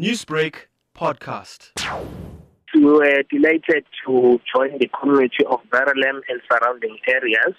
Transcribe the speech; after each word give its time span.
Newsbreak 0.00 0.54
podcast. 0.96 1.68
We 2.74 2.82
were 2.82 3.22
delighted 3.30 3.84
to 4.06 4.40
join 4.56 4.78
the 4.78 4.88
community 4.98 5.44
of 5.44 5.60
Verulam 5.70 6.22
and 6.30 6.40
surrounding 6.50 6.96
areas 7.06 7.54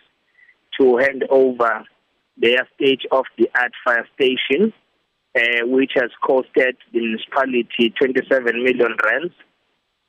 to 0.80 0.98
hand 0.98 1.26
over 1.30 1.84
their 2.36 2.68
stage 2.74 3.06
of 3.12 3.26
the 3.38 3.48
art 3.56 3.74
fire 3.86 4.08
station, 4.16 4.74
uh, 5.38 5.68
which 5.68 5.92
has 5.94 6.10
costed 6.28 6.74
the 6.92 7.02
municipality 7.02 7.94
27 8.02 8.64
million 8.64 8.96
rands. 9.06 9.36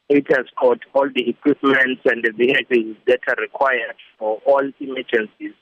It 0.08 0.24
has 0.30 0.46
got 0.58 0.78
all 0.94 1.10
the 1.14 1.28
equipment 1.28 1.98
and 2.06 2.24
the 2.24 2.32
vehicles 2.34 2.96
that 3.06 3.20
are 3.28 3.36
required 3.38 3.96
for 4.18 4.40
all 4.46 4.62
emergencies. 4.80 5.52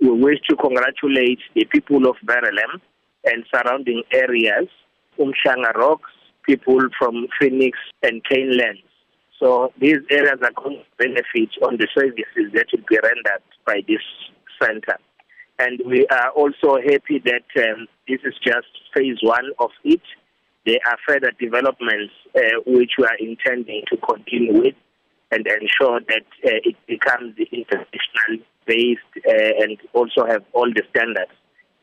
We 0.00 0.10
wish 0.10 0.38
to 0.50 0.54
congratulate 0.54 1.40
the 1.56 1.64
people 1.64 2.08
of 2.08 2.14
Verulam 2.24 2.80
and 3.24 3.44
surrounding 3.52 4.04
areas 4.12 4.68
Umhlanga 5.18 5.74
Rocks, 5.74 6.10
people 6.44 6.80
from 6.98 7.26
Phoenix 7.40 7.78
and 8.02 8.22
Canelands. 8.24 8.82
So 9.40 9.72
these 9.78 9.98
areas 10.10 10.38
are 10.42 10.52
going 10.52 10.78
to 10.78 10.84
benefit 10.98 11.50
on 11.62 11.76
the 11.76 11.88
services 11.94 12.52
that 12.54 12.66
will 12.72 12.84
be 12.88 12.98
rendered 13.02 13.42
by 13.66 13.82
this 13.86 14.00
center. 14.62 14.96
And 15.58 15.80
we 15.86 16.06
are 16.08 16.30
also 16.30 16.76
happy 16.82 17.22
that 17.24 17.44
um, 17.62 17.86
this 18.08 18.20
is 18.24 18.34
just 18.44 18.68
phase 18.94 19.18
one 19.22 19.50
of 19.58 19.70
it. 19.84 20.02
There 20.64 20.78
are 20.86 20.96
further 21.06 21.32
developments 21.38 22.12
uh, 22.34 22.40
which 22.66 22.92
we 22.98 23.04
are 23.04 23.16
intending 23.18 23.82
to 23.90 23.96
continue 23.98 24.60
with 24.60 24.74
and 25.30 25.46
ensure 25.46 26.00
that 26.08 26.26
uh, 26.44 26.60
it 26.64 26.76
becomes 26.86 27.36
the 27.36 27.48
international 27.52 28.46
based 28.66 29.00
uh, 29.26 29.62
and 29.62 29.78
also 29.92 30.26
have 30.26 30.44
all 30.52 30.66
the 30.66 30.82
standards 30.90 31.32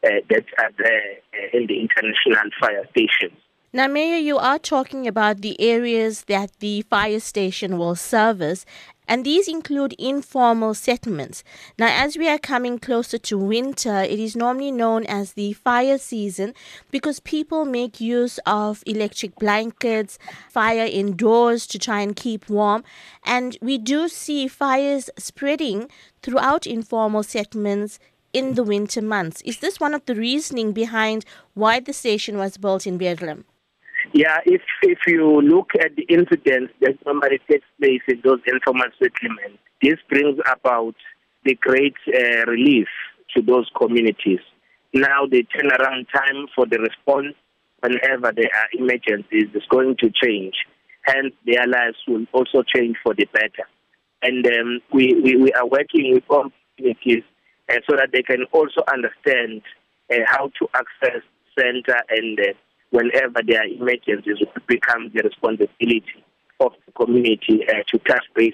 uh, 0.03 0.09
that 0.30 0.45
are 0.59 0.71
there 0.77 1.17
uh, 1.34 1.57
in 1.57 1.67
the 1.67 1.80
international 1.80 2.49
fire 2.59 2.88
stations. 2.91 3.38
Now, 3.75 3.88
Mayor, 3.88 4.17
you 4.17 4.38
are 4.38 4.59
talking 4.59 5.07
about 5.07 5.41
the 5.41 5.59
areas 5.59 6.25
that 6.25 6.52
the 6.59 6.84
fire 6.84 7.20
station 7.20 7.80
will 7.80 7.95
service, 7.95 8.67
and 9.08 9.25
these 9.25 9.47
include 9.47 9.94
informal 9.94 10.75
settlements. 10.75 11.44
Now, 11.80 11.88
as 11.89 12.16
we 12.16 12.30
are 12.30 12.38
coming 12.38 12.78
closer 12.78 13.17
to 13.17 13.36
winter, 13.36 14.02
it 14.02 14.19
is 14.19 14.36
normally 14.36 14.72
known 14.72 15.08
as 15.08 15.33
the 15.33 15.53
fire 15.53 15.97
season 15.97 16.53
because 16.91 17.19
people 17.19 17.66
make 17.66 18.00
use 18.00 18.39
of 18.45 18.83
electric 18.85 19.38
blankets, 19.38 20.19
fire 20.52 20.85
indoors 20.85 21.66
to 21.67 21.80
try 21.80 22.02
and 22.02 22.16
keep 22.16 22.50
warm, 22.50 22.83
and 23.25 23.58
we 23.59 23.80
do 23.80 24.08
see 24.08 24.47
fires 24.47 25.09
spreading 25.17 25.89
throughout 26.22 26.67
informal 26.67 27.23
settlements 27.23 27.97
in 28.34 28.56
the 28.56 28.64
winter 28.64 29.02
months. 29.02 29.42
Is 29.42 29.59
this 29.59 29.80
one 29.80 29.94
of 29.94 30.06
the 30.06 30.16
reasoning 30.16 30.73
behind 30.73 31.23
why 31.53 31.80
the 31.80 31.94
station 31.94 32.38
was 32.38 32.58
built 32.58 32.86
in 32.86 32.98
Verulam? 32.98 33.44
Yeah, 34.12 34.40
if 34.45 34.62
if 34.81 35.00
you 35.08 35.42
look 35.42 35.72
at 35.80 35.95
the 35.95 36.03
incidents 36.03 36.73
that 36.81 36.98
normally 37.06 37.40
takes 37.50 37.66
place 37.80 38.02
in 38.08 38.22
those 38.23 38.40
informal 38.45 38.88
settlements, 39.02 39.59
this 39.81 39.95
brings 40.09 40.38
about 40.52 40.95
the 41.45 41.56
great 41.56 41.95
uh, 42.08 42.45
relief 42.48 42.88
to 43.36 43.42
those 43.42 43.70
communities. 43.80 44.40
Now 44.94 45.25
the 45.25 45.45
turnaround 45.56 46.08
time 46.14 46.47
for 46.56 46.66
the 46.66 46.80
response 46.80 47.36
whenever 47.80 48.31
there 48.36 48.52
are 48.53 48.68
emergencies 48.73 49.50
is 49.53 49.64
going 49.70 49.95
to 50.00 50.12
change. 50.12 50.56
Hence, 51.03 51.34
their 51.45 51.68
lives 51.68 51.97
will 52.08 52.25
also 52.31 52.64
change 52.64 52.95
for 53.03 53.14
the 53.14 53.25
better. 53.34 53.68
And 54.22 54.45
um, 54.47 54.80
we, 54.94 55.14
we, 55.22 55.36
we 55.36 55.52
are 55.52 55.68
working 55.68 56.14
with 56.14 56.23
all 56.30 56.50
communities 56.78 57.23
uh, 57.69 57.75
so 57.89 57.95
that 57.95 58.09
they 58.11 58.22
can 58.23 58.45
also 58.52 58.81
understand 58.92 59.61
uh, 60.11 60.17
how 60.25 60.50
to 60.59 60.67
access 60.75 61.22
center 61.58 61.97
and 62.09 62.39
uh, 62.39 62.44
whenever 62.94 63.42
there 63.45 63.61
are 63.61 63.66
emergencies, 63.66 64.38
it 64.39 64.67
becomes 64.67 65.11
the 65.14 65.23
responsibility 65.23 66.23
of 66.59 66.72
the 66.86 66.91
community 66.94 67.66
uh, 67.67 67.84
to 67.88 67.97
touch 68.00 68.23
base. 68.36 68.53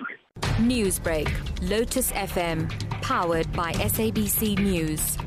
Newsbreak, 0.62 1.30
Lotus 1.70 2.12
FM, 2.14 2.70
powered 3.02 3.52
by 3.54 3.74
SABC 3.74 4.58
News. 4.60 5.18